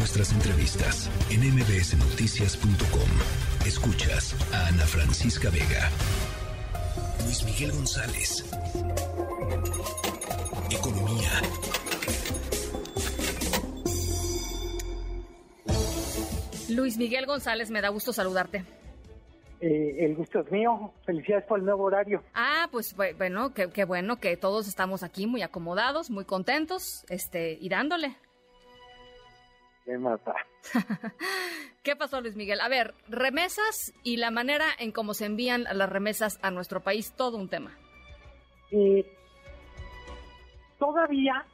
nuestras 0.00 0.32
entrevistas 0.32 1.10
en 1.30 1.42
mbsnoticias.com. 1.54 3.66
Escuchas 3.66 4.34
a 4.50 4.68
Ana 4.68 4.86
Francisca 4.86 5.50
Vega. 5.50 5.90
Luis 7.22 7.44
Miguel 7.44 7.72
González. 7.72 8.50
Economía. 10.70 11.30
Luis 16.70 16.96
Miguel 16.96 17.26
González, 17.26 17.70
me 17.70 17.82
da 17.82 17.90
gusto 17.90 18.14
saludarte. 18.14 18.64
Eh, 19.60 19.96
el 19.98 20.14
gusto 20.14 20.40
es 20.40 20.50
mío. 20.50 20.94
Felicidades 21.04 21.44
por 21.44 21.58
el 21.58 21.66
nuevo 21.66 21.84
horario. 21.84 22.22
Ah, 22.32 22.68
pues 22.72 22.96
bueno, 22.96 23.52
qué, 23.52 23.84
bueno 23.84 24.16
que 24.16 24.38
todos 24.38 24.66
estamos 24.66 25.02
aquí 25.02 25.26
muy 25.26 25.42
acomodados, 25.42 26.08
muy 26.08 26.24
contentos, 26.24 27.04
este, 27.10 27.58
y 27.60 27.68
dándole. 27.68 28.16
¿Qué 29.90 29.98
mata? 29.98 30.36
¿Qué 31.82 31.96
pasó, 31.96 32.20
Luis 32.20 32.36
Miguel? 32.36 32.60
A 32.60 32.68
ver, 32.68 32.94
remesas 33.08 33.92
y 34.04 34.18
la 34.18 34.30
manera 34.30 34.66
en 34.78 34.92
cómo 34.92 35.14
se 35.14 35.26
envían 35.26 35.64
las 35.64 35.90
remesas 35.90 36.38
a 36.42 36.52
nuestro 36.52 36.78
país, 36.80 37.12
todo 37.16 37.36
un 37.36 37.48
tema. 37.48 37.76
Eh, 38.70 39.04
todavía 40.78 41.44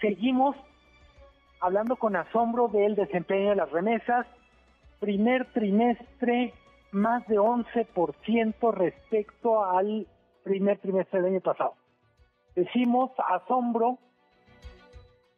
seguimos 0.00 0.56
hablando 1.60 1.96
con 1.96 2.16
asombro 2.16 2.68
del 2.68 2.94
desempeño 2.94 3.50
de 3.50 3.56
las 3.56 3.70
remesas. 3.70 4.26
Primer 4.98 5.52
trimestre 5.52 6.54
más 6.92 7.28
de 7.28 7.38
11% 7.38 8.72
respecto 8.72 9.66
al 9.66 10.06
primer 10.44 10.78
trimestre 10.78 11.20
del 11.20 11.32
año 11.32 11.40
pasado. 11.42 11.74
Decimos 12.54 13.10
asombro 13.18 13.98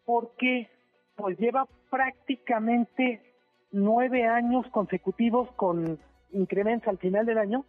porque 0.05 0.71
pues 1.17 1.37
lleva 1.39 1.67
prácticamente 1.95 3.23
nueve 3.71 4.27
años 4.27 4.67
consecutivos 4.73 5.49
con 5.53 5.97
incrementos 6.33 6.89
al 6.89 6.99
final 6.99 7.25
del 7.25 7.39
año, 7.39 7.65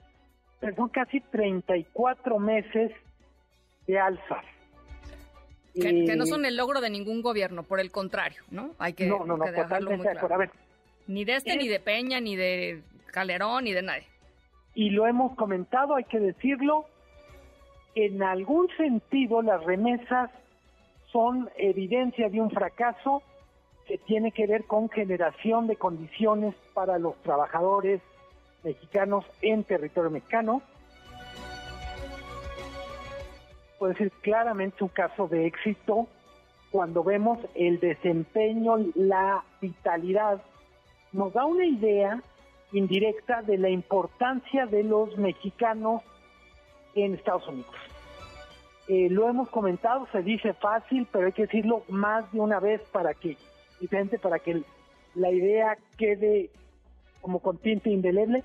pero 0.59 0.75
son 0.75 0.89
casi 0.89 1.19
34 1.19 2.39
meses 2.39 2.91
de 3.85 3.99
alzas. 3.99 4.43
Que, 5.75 6.15
no 6.15 6.25
son 6.25 6.43
el 6.45 6.57
logro 6.57 6.81
de 6.81 6.89
ningún 6.89 7.21
gobierno, 7.21 7.61
por 7.61 7.79
el 7.79 7.91
contrario, 7.91 8.41
¿no? 8.49 8.71
Hay 8.79 8.93
que, 8.93 9.05
no, 9.05 9.25
no, 9.25 9.37
no, 9.37 9.45
totalmente 9.45 10.09
A 10.09 10.37
ver, 10.37 10.49
ni 11.05 11.23
de 11.23 11.35
este, 11.35 11.55
ni 11.55 11.67
de 11.67 11.79
Peña, 11.79 12.19
ni 12.19 12.35
de 12.35 12.81
Calderón, 13.11 13.65
ni 13.65 13.73
de 13.73 13.83
nadie. 13.83 14.07
Y 14.73 14.89
lo 14.89 15.05
hemos 15.05 15.35
comentado, 15.35 15.95
hay 15.95 16.05
que 16.05 16.19
decirlo, 16.19 16.85
en 17.93 18.23
algún 18.23 18.69
sentido 18.75 19.43
las 19.43 19.63
remesas 19.63 20.31
son 21.11 21.47
evidencia 21.57 22.27
de 22.29 22.41
un 22.41 22.49
fracaso 22.49 23.21
que 23.87 23.97
tiene 23.97 24.31
que 24.31 24.47
ver 24.47 24.65
con 24.65 24.89
generación 24.89 25.67
de 25.67 25.75
condiciones 25.75 26.55
para 26.73 26.97
los 26.97 27.15
trabajadores 27.21 28.01
mexicanos 28.63 29.25
en 29.41 29.63
territorio 29.63 30.09
mexicano. 30.09 30.61
Puede 33.77 33.95
ser 33.95 34.11
claramente 34.21 34.83
un 34.83 34.89
caso 34.89 35.27
de 35.27 35.45
éxito 35.45 36.07
cuando 36.75 37.05
vemos 37.05 37.39
el 37.53 37.79
desempeño, 37.79 38.75
la 38.95 39.45
vitalidad 39.61 40.41
nos 41.13 41.31
da 41.31 41.45
una 41.45 41.65
idea 41.65 42.21
indirecta 42.73 43.41
de 43.41 43.57
la 43.57 43.69
importancia 43.69 44.65
de 44.65 44.83
los 44.83 45.17
mexicanos 45.17 46.01
en 46.93 47.13
Estados 47.13 47.47
Unidos. 47.47 47.73
Eh, 48.89 49.07
lo 49.09 49.29
hemos 49.29 49.47
comentado, 49.49 50.05
se 50.11 50.21
dice 50.21 50.53
fácil, 50.53 51.07
pero 51.13 51.27
hay 51.27 51.31
que 51.31 51.43
decirlo 51.43 51.83
más 51.87 52.29
de 52.33 52.41
una 52.41 52.59
vez 52.59 52.81
para 52.91 53.13
que, 53.13 53.37
diferente, 53.85 54.19
para 54.19 54.39
que 54.39 54.63
la 55.15 55.31
idea 55.31 55.77
quede 55.97 56.49
como 57.21 57.39
con 57.39 57.59
indeleble. 57.63 58.43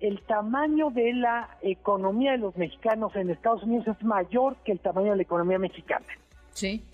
El 0.00 0.20
tamaño 0.22 0.90
de 0.90 1.12
la 1.14 1.56
economía 1.62 2.32
de 2.32 2.38
los 2.38 2.56
mexicanos 2.56 3.14
en 3.16 3.30
Estados 3.30 3.62
Unidos 3.62 3.86
es 3.88 4.04
mayor 4.04 4.56
que 4.64 4.72
el 4.72 4.80
tamaño 4.80 5.10
de 5.10 5.16
la 5.16 5.22
economía 5.22 5.58
mexicana. 5.58 6.06
Sí. 6.50 6.84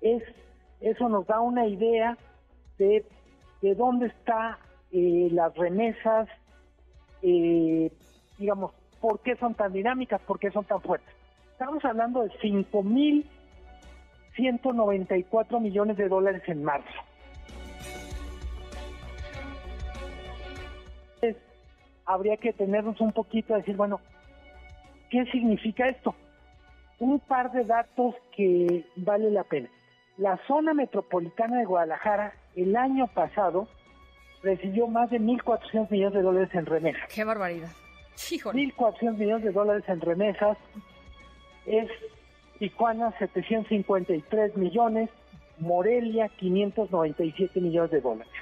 Es, 0.00 0.22
eso 0.80 1.08
nos 1.08 1.26
da 1.26 1.40
una 1.40 1.66
idea 1.66 2.16
de 2.78 3.04
de 3.64 3.74
dónde 3.74 4.08
están 4.08 4.56
eh, 4.92 5.28
las 5.32 5.54
remesas, 5.56 6.28
eh, 7.22 7.90
digamos, 8.38 8.72
por 9.00 9.20
qué 9.20 9.36
son 9.36 9.54
tan 9.54 9.72
dinámicas, 9.72 10.20
por 10.20 10.38
qué 10.38 10.50
son 10.50 10.66
tan 10.66 10.82
fuertes. 10.82 11.08
Estamos 11.52 11.82
hablando 11.82 12.20
de 12.20 12.30
5.194 14.36 15.60
millones 15.60 15.96
de 15.96 16.08
dólares 16.08 16.42
en 16.46 16.64
marzo. 16.64 16.88
Entonces, 21.14 21.42
habría 22.04 22.36
que 22.36 22.52
tenernos 22.52 23.00
un 23.00 23.12
poquito 23.12 23.54
a 23.54 23.58
decir, 23.58 23.76
bueno, 23.76 24.00
¿qué 25.10 25.24
significa 25.26 25.88
esto? 25.88 26.14
Un 26.98 27.20
par 27.20 27.52
de 27.52 27.64
datos 27.64 28.14
que 28.36 28.84
vale 28.96 29.30
la 29.30 29.44
pena. 29.44 29.68
La 30.16 30.38
zona 30.46 30.74
metropolitana 30.74 31.58
de 31.58 31.64
Guadalajara 31.64 32.34
el 32.54 32.76
año 32.76 33.08
pasado 33.08 33.68
recibió 34.42 34.86
más 34.86 35.10
de 35.10 35.20
1.400 35.20 35.90
millones 35.90 36.14
de 36.14 36.22
dólares 36.22 36.50
en 36.52 36.66
remesas. 36.66 37.12
¡Qué 37.12 37.24
barbaridad! 37.24 37.70
1.400 38.16 39.16
millones 39.16 39.44
de 39.44 39.52
dólares 39.52 39.84
en 39.88 40.00
remesas. 40.00 40.56
Es 41.66 41.88
Tijuana 42.64 43.12
753 43.18 44.56
millones, 44.56 45.10
Morelia 45.58 46.30
597 46.30 47.60
millones 47.60 47.90
de 47.90 48.00
dólares. 48.00 48.32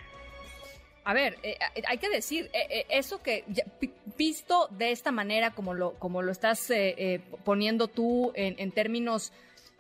A 1.03 1.13
ver, 1.13 1.39
eh, 1.43 1.57
eh, 1.75 1.83
hay 1.89 1.99
que 1.99 2.09
decir, 2.09 2.49
eh, 2.53 2.87
eso 2.89 3.21
que 3.21 3.45
visto 4.17 4.69
de 4.71 4.93
esta 4.93 5.11
manera, 5.11 5.51
como 5.51 5.75
lo, 5.75 5.95
como 5.95 6.23
lo 6.23 6.31
estás 6.31 6.73
poniendo 7.43 7.89
tú 7.89 8.31
en, 8.37 8.71
términos 8.71 9.33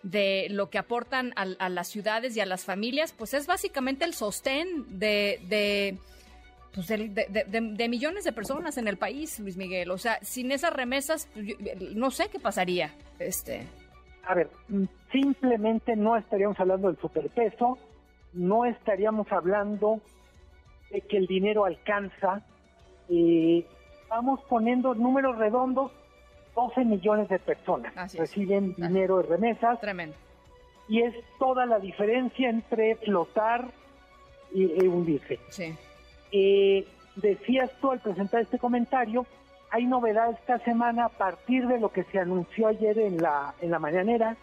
de 0.02 0.48
lo 0.50 0.70
que 0.70 0.78
aportan 0.78 1.32
a, 1.36 1.68
las 1.68 1.86
ciudades 1.86 2.36
y 2.36 2.40
a 2.40 2.46
las 2.46 2.64
familias, 2.64 3.14
pues 3.16 3.34
es 3.34 3.46
básicamente 3.46 4.04
el 4.04 4.12
sostén 4.12 4.98
de, 4.98 5.38
de, 5.46 5.98
pues 6.74 6.88
de, 6.88 7.88
millones 7.88 8.24
de 8.24 8.32
personas 8.32 8.76
en 8.76 8.88
el 8.88 8.96
país, 8.96 9.38
Luis 9.38 9.56
Miguel. 9.56 9.92
O 9.92 9.98
sea, 9.98 10.18
sin 10.22 10.50
esas 10.50 10.72
remesas, 10.72 11.28
pues, 11.32 11.46
no 11.94 12.10
sé 12.10 12.28
qué 12.28 12.40
pasaría. 12.40 12.92
Este. 13.20 13.68
A 14.24 14.34
ver, 14.34 14.50
simplemente 15.10 15.96
no 15.96 16.16
estaríamos 16.16 16.58
hablando 16.60 16.88
del 16.88 16.98
superpeso, 16.98 17.78
no 18.32 18.64
estaríamos 18.64 19.30
hablando 19.32 20.00
de 20.90 21.00
que 21.00 21.16
el 21.16 21.26
dinero 21.26 21.64
alcanza. 21.64 22.42
Eh, 23.08 23.66
vamos 24.08 24.40
poniendo 24.48 24.94
números 24.94 25.36
redondos 25.38 25.90
12 26.54 26.84
millones 26.84 27.28
de 27.28 27.38
personas 27.38 27.94
reciben 28.14 28.74
dinero 28.74 29.18
de 29.18 29.22
remesas. 29.24 29.80
Tremendo. 29.80 30.14
Y 30.88 31.00
es 31.02 31.14
toda 31.38 31.64
la 31.66 31.78
diferencia 31.78 32.50
entre 32.50 32.96
flotar 32.96 33.68
y, 34.52 34.86
hundirse. 34.86 35.38
Sí. 35.48 35.74
Eh, 36.32 36.86
decías 37.16 37.70
tú 37.80 37.90
al 37.90 38.00
presentar 38.00 38.42
este 38.42 38.58
comentario, 38.58 39.24
hay 39.72 39.86
novedades 39.86 40.38
esta 40.38 40.58
semana 40.58 41.06
a 41.06 41.08
partir 41.08 41.66
de 41.66 41.80
lo 41.80 41.90
que 41.90 42.04
se 42.04 42.18
anunció 42.18 42.68
ayer 42.68 42.98
en 42.98 43.22
la, 43.22 43.54
en 43.62 43.70
la 43.70 43.78
mañanera. 43.78 44.36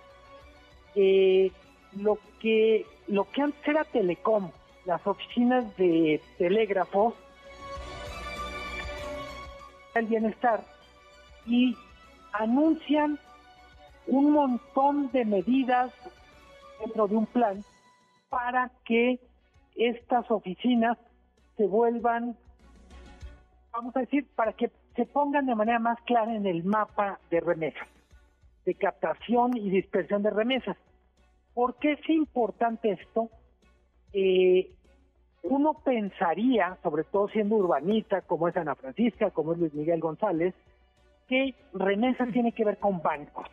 Eh, 0.96 1.52
lo 1.96 2.18
que 2.40 2.86
lo 3.08 3.30
que 3.30 3.44
antes 3.44 3.68
era 3.68 3.84
Telecom, 3.84 4.50
las 4.86 5.06
oficinas 5.06 5.78
de 5.78 6.20
telégrafos, 6.40 7.14
el 9.94 10.08
bienestar 10.08 10.64
y 11.46 11.78
anuncian 12.34 13.20
un 14.08 14.32
montón 14.32 15.12
de 15.12 15.26
medidas 15.26 15.92
dentro 16.80 17.08
de 17.08 17.16
un 17.16 17.26
plan 17.28 17.64
para 18.30 18.72
que 18.84 19.20
estas 19.76 20.30
oficinas 20.32 20.98
se 21.56 21.68
vuelvan, 21.68 22.36
vamos 23.72 23.96
a 23.96 24.00
decir, 24.00 24.26
para 24.36 24.54
que 24.54 24.72
se 24.96 25.06
pongan 25.06 25.46
de 25.46 25.56
manera 25.56 25.80
más 25.80 26.00
clara 26.02 26.36
en 26.36 26.46
el 26.46 26.64
mapa 26.64 27.20
de 27.30 27.40
remesas, 27.40 27.88
de 28.66 28.76
captación 28.76 29.56
y 29.58 29.70
dispersión 29.70 30.24
de 30.24 30.30
remesas. 30.30 30.78
¿Por 31.54 31.76
qué 31.76 31.94
es 31.94 32.10
importante 32.10 32.92
esto? 32.92 33.30
Eh, 34.14 34.72
uno 35.44 35.74
pensaría, 35.84 36.78
sobre 36.84 37.04
todo 37.06 37.30
siendo 37.30 37.56
urbanita, 37.56 38.22
como 38.22 38.48
es 38.48 38.58
Ana 38.58 38.76
Francisca, 38.76 39.32
como 39.32 39.54
es 39.54 39.60
Luis 39.60 39.74
Miguel 39.74 40.00
González, 40.00 40.54
que 41.28 41.54
remesas 41.74 42.32
tiene 42.32 42.52
que 42.52 42.66
ver 42.66 42.78
con 42.78 43.02
bancos. 43.02 43.48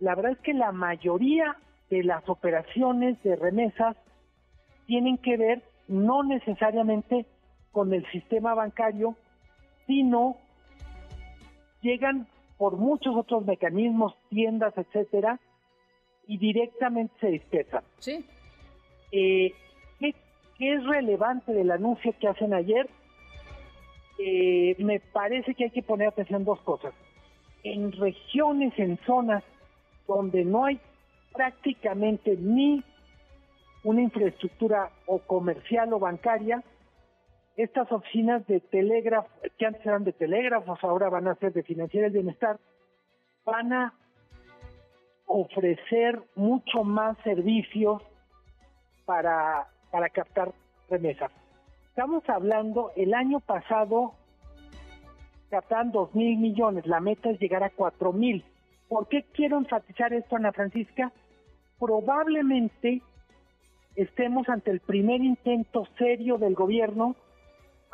La 0.00 0.14
verdad 0.14 0.32
es 0.32 0.38
que 0.38 0.54
la 0.54 0.72
mayoría 0.72 1.56
de 1.90 2.02
las 2.02 2.28
operaciones 2.28 3.22
de 3.22 3.36
remesas 3.36 3.96
tienen 4.86 5.18
que 5.18 5.36
ver 5.36 5.62
no 5.86 6.22
necesariamente 6.22 7.26
con 7.72 7.92
el 7.92 8.04
sistema 8.10 8.54
bancario, 8.54 9.16
sino 9.86 10.36
llegan 11.84 12.26
por 12.56 12.76
muchos 12.76 13.14
otros 13.14 13.44
mecanismos, 13.44 14.16
tiendas, 14.30 14.76
etcétera, 14.76 15.38
y 16.26 16.38
directamente 16.38 17.14
se 17.20 17.28
dispersan. 17.28 17.84
Sí. 17.98 18.24
Eh, 19.12 19.52
¿qué, 20.00 20.08
es 20.08 20.16
es 20.58 20.86
relevante 20.86 21.52
del 21.52 21.70
anuncio 21.70 22.14
que 22.18 22.26
hacen 22.26 22.54
ayer, 22.54 22.88
eh, 24.18 24.74
me 24.78 24.98
parece 25.00 25.54
que 25.54 25.64
hay 25.64 25.70
que 25.70 25.82
poner 25.82 26.08
atención 26.08 26.44
dos 26.44 26.60
cosas. 26.60 26.94
En 27.62 27.92
regiones, 27.92 28.72
en 28.78 28.98
zonas 29.04 29.42
donde 30.06 30.44
no 30.44 30.64
hay 30.64 30.80
prácticamente 31.32 32.36
ni 32.38 32.82
una 33.82 34.00
infraestructura 34.00 34.90
o 35.06 35.18
comercial 35.18 35.92
o 35.92 35.98
bancaria, 35.98 36.62
estas 37.56 37.90
oficinas 37.92 38.46
de 38.46 38.60
telégrafo, 38.60 39.28
que 39.58 39.66
antes 39.66 39.84
eran 39.86 40.04
de 40.04 40.12
telégrafos, 40.12 40.82
ahora 40.82 41.08
van 41.08 41.28
a 41.28 41.34
ser 41.36 41.52
de 41.52 41.62
financiera 41.62 42.04
del 42.04 42.22
bienestar, 42.22 42.58
van 43.44 43.72
a 43.72 43.94
ofrecer 45.26 46.20
mucho 46.34 46.84
más 46.84 47.16
servicios 47.24 48.02
para, 49.04 49.68
para 49.90 50.08
captar 50.08 50.52
remesas. 50.90 51.30
Estamos 51.88 52.28
hablando, 52.28 52.90
el 52.96 53.14
año 53.14 53.40
pasado 53.40 54.14
captan 55.50 55.92
dos 55.92 56.12
mil 56.14 56.38
millones, 56.38 56.86
la 56.86 56.98
meta 56.98 57.30
es 57.30 57.38
llegar 57.38 57.62
a 57.62 57.70
cuatro 57.70 58.12
mil. 58.12 58.44
¿Por 58.88 59.06
qué 59.08 59.24
quiero 59.32 59.58
enfatizar 59.58 60.12
esto, 60.12 60.34
Ana 60.36 60.52
Francisca? 60.52 61.12
Probablemente 61.78 63.00
estemos 63.94 64.48
ante 64.48 64.72
el 64.72 64.80
primer 64.80 65.20
intento 65.20 65.86
serio 65.96 66.38
del 66.38 66.54
gobierno 66.54 67.14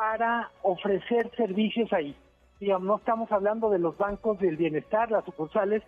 para 0.00 0.50
ofrecer 0.62 1.30
servicios 1.36 1.92
ahí. 1.92 2.16
Digamos, 2.58 2.86
no 2.86 2.96
estamos 2.96 3.30
hablando 3.30 3.68
de 3.68 3.78
los 3.78 3.98
bancos 3.98 4.38
del 4.38 4.56
bienestar, 4.56 5.10
las 5.10 5.26
sucursales, 5.26 5.82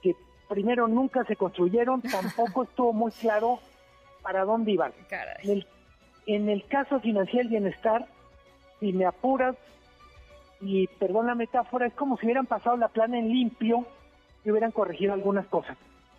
que 0.00 0.16
primero 0.48 0.88
nunca 0.88 1.22
se 1.24 1.36
construyeron, 1.36 2.00
tampoco 2.10 2.62
estuvo 2.62 2.94
muy 2.94 3.12
claro 3.12 3.58
para 4.22 4.46
dónde 4.46 4.72
iban. 4.72 4.94
En 5.42 5.50
el, 5.50 5.66
en 6.24 6.48
el 6.48 6.64
caso 6.64 6.98
financiero 7.00 7.50
bienestar, 7.50 8.06
si 8.80 8.94
me 8.94 9.04
apuras, 9.04 9.54
y 10.62 10.86
perdón 10.86 11.26
la 11.26 11.34
metáfora, 11.34 11.86
es 11.86 11.92
como 11.92 12.16
si 12.16 12.24
hubieran 12.24 12.46
pasado 12.46 12.78
la 12.78 12.88
plana 12.88 13.18
en 13.18 13.28
limpio 13.28 13.84
y 14.46 14.50
hubieran 14.50 14.70
corregido 14.70 15.12
algunas 15.12 15.46
cosas. 15.48 15.76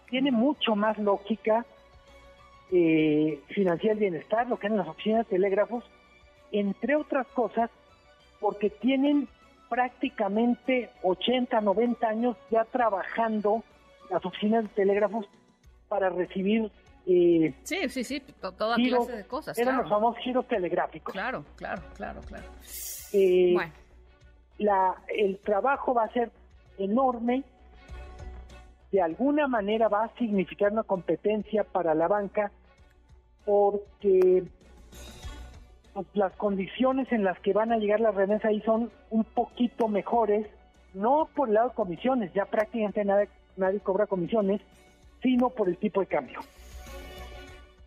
Tiene 0.08 0.32
mucho 0.32 0.76
más 0.76 1.00
lógica 1.00 1.66
eh, 2.72 3.42
financiar 3.48 3.96
bienestar, 3.96 4.48
lo 4.48 4.60
que 4.60 4.68
en 4.68 4.78
las 4.78 4.88
oficinas 4.88 5.26
de 5.26 5.36
telégrafos, 5.38 5.84
entre 6.54 6.96
otras 6.96 7.28
cosas, 7.28 7.70
porque 8.40 8.70
tienen 8.70 9.28
prácticamente 9.70 10.90
80, 11.02 11.60
90 11.60 12.08
años 12.08 12.38
ya 12.50 12.64
trabajando 12.64 13.64
las 14.10 14.24
oficinas 14.24 14.64
de 14.64 14.70
telégrafos 14.70 15.26
para 15.90 16.10
recibir 16.10 16.72
eh, 17.06 17.54
sí, 17.64 17.90
sí, 17.90 18.04
sí, 18.04 18.22
toda 18.40 18.76
clase 18.76 19.12
de 19.12 19.26
cosas. 19.26 19.58
Eran 19.58 19.78
los 19.78 19.90
famosos 19.90 20.24
giros 20.24 20.48
telegráficos. 20.48 21.12
Claro, 21.12 21.44
claro, 21.56 21.82
claro, 21.96 22.22
claro. 22.22 22.46
Eh, 23.12 23.52
bueno. 23.54 23.74
la, 24.60 24.96
el 25.10 25.38
trabajo 25.40 25.94
va 25.94 26.06
a 26.06 26.14
ser 26.14 26.32
enorme. 26.78 27.44
De 28.92 29.02
alguna 29.02 29.48
manera 29.48 29.90
va 29.90 30.06
a 30.06 30.16
significar 30.18 30.72
una 30.72 30.84
competencia 30.84 31.64
para 31.64 31.94
la 31.94 32.08
banca 32.08 32.52
porque 33.44 34.44
pues, 35.94 36.08
las 36.14 36.34
condiciones 36.34 37.12
en 37.12 37.24
las 37.24 37.40
que 37.40 37.54
van 37.54 37.72
a 37.72 37.78
llegar 37.78 38.00
las 38.00 38.16
remesas 38.16 38.46
ahí 38.46 38.62
son 38.62 38.92
un 39.10 39.24
poquito 39.24 39.88
mejores, 39.88 40.48
no 40.94 41.30
por 41.36 41.48
el 41.48 41.56
lado 41.56 41.70
de 41.70 41.76
comisiones, 41.76 42.34
ya 42.34 42.46
prácticamente 42.46 43.06
nadie, 43.06 43.30
nadie 43.58 43.80
cobra 43.80 44.08
comisiones, 44.08 44.62
sino 45.22 45.50
por 45.50 45.70
el 45.70 45.78
tipo 45.78 46.02
de 46.02 46.08
cambio. 46.08 46.40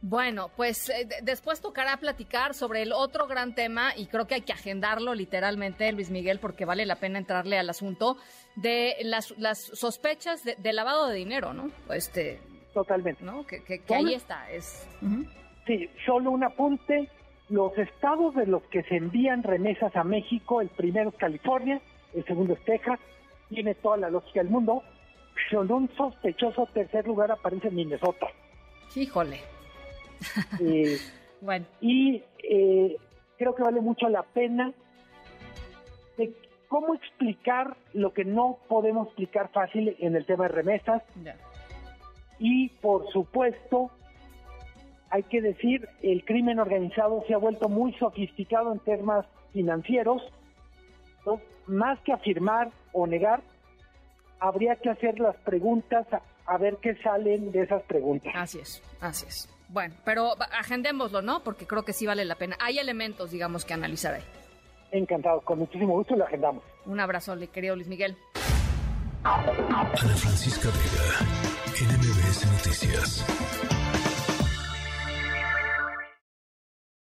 Bueno, 0.03 0.51
pues 0.57 0.89
eh, 0.91 1.09
después 1.23 1.61
tocará 1.61 1.97
platicar 1.97 2.55
sobre 2.55 2.83
el 2.83 2.93
otro 2.93 3.27
gran 3.27 3.55
tema 3.55 3.93
y 3.97 4.07
creo 4.07 4.27
que 4.27 4.35
hay 4.37 4.43
que 4.43 4.53
agendarlo 4.53 5.15
literalmente, 5.15 5.91
Luis 5.91 6.11
Miguel, 6.11 6.39
porque 6.39 6.65
vale 6.65 6.87
la 6.87 6.97
pena 6.97 7.19
entrarle 7.19 7.59
al 7.59 7.69
asunto 7.69 8.17
de 8.55 8.95
las, 9.03 9.37
las 9.39 9.59
sospechas 9.59 10.45
de, 10.45 10.73
lavado 10.73 11.09
de 11.09 11.17
dinero, 11.17 11.55
¿no? 11.55 11.71
Este, 11.93 12.41
Totalmente. 12.73 13.25
¿no? 13.25 13.45
Que, 13.47 13.63
ahí 13.89 14.15
está. 14.15 14.49
Es, 14.51 14.87
Sí, 15.67 15.91
solo 16.05 16.31
un 16.31 16.45
apunte. 16.45 17.11
Los 17.49 17.77
estados 17.79 18.35
de 18.35 18.47
los 18.47 18.63
que 18.65 18.83
se 18.85 18.97
envían 18.97 19.43
remesas 19.43 19.95
a 19.95 20.03
México, 20.03 20.61
el 20.61 20.69
primero 20.69 21.11
es 21.11 21.17
California, 21.17 21.81
el 22.15 22.25
segundo 22.25 22.55
es 22.55 22.65
Texas, 22.65 22.99
tiene 23.49 23.75
toda 23.75 23.97
la 23.97 24.11
lógica 24.11 24.41
del 24.41 24.51
mundo. 24.51 24.83
Solo 25.51 25.77
un 25.77 25.91
sospechoso 25.97 26.67
tercer 26.73 27.07
lugar 27.07 27.31
aparece 27.31 27.69
en 27.69 27.77
Minnesota. 27.77 28.27
Híjole. 28.95 29.41
Eh, 30.61 30.99
bueno. 31.41 31.67
Y 31.81 32.23
eh, 32.43 32.97
creo 33.39 33.55
que 33.55 33.63
vale 33.63 33.81
mucho 33.81 34.09
la 34.09 34.23
pena 34.23 34.73
de 36.17 36.33
cómo 36.69 36.95
explicar 36.95 37.77
lo 37.93 38.13
que 38.13 38.25
no 38.25 38.59
podemos 38.69 39.09
explicar 39.09 39.51
fácil 39.53 39.95
en 40.01 40.17
el 40.17 40.27
tema 40.27 40.45
de 40.45 40.55
remesas. 40.55 41.03
Y 42.39 42.69
por 42.69 43.11
supuesto, 43.13 43.91
hay 45.11 45.23
que 45.25 45.41
decir, 45.41 45.89
el 46.03 46.25
crimen 46.25 46.59
organizado 46.59 47.25
se 47.27 47.35
ha 47.35 47.39
vuelto 47.39 47.69
muy 47.69 47.93
sofisticado 47.95 48.73
en 48.73 48.79
temas 48.81 49.27
financieros. 49.53 50.23
Más 51.67 51.99
que 52.01 52.13
afirmar 52.13 52.71
o 52.93 53.07
negar, 53.07 53.43
habría 54.39 54.77
que 54.77 54.91
hacer 54.91 55.19
las 55.19 55.37
preguntas 55.37 56.07
a 56.47 56.59
ver 56.59 56.77
qué 56.81 56.95
salen 57.03 57.51
de 57.51 57.63
esas 57.63 57.83
preguntas. 57.83 58.33
Así 58.37 58.59
es, 58.61 58.83
así 59.01 59.27
es. 59.27 59.49
Bueno, 59.69 59.95
pero 60.05 60.35
agendémoslo, 60.53 61.23
¿no? 61.23 61.43
Porque 61.43 61.67
creo 61.67 61.85
que 61.85 61.93
sí 61.93 62.07
vale 62.07 62.25
la 62.25 62.37
pena. 62.37 62.57
Hay 62.61 62.79
elementos, 62.79 63.33
digamos, 63.33 63.65
que 63.65 63.75
analizar 63.75 64.15
ahí. 64.15 64.23
Encantado, 64.93 65.41
con 65.41 65.59
muchísimo 65.59 65.95
gusto 65.95 66.15
lo 66.15 66.25
agendamos. 66.25 66.63
Un 66.85 67.01
abrazo, 67.01 67.37
querido 67.53 67.75
Luis 67.75 67.89
Miguel. 67.89 68.17
Ana 69.25 69.91
Francisca 69.97 70.69
Vega, 70.69 71.97
NMBS 71.97 72.47
Noticias. 72.47 73.76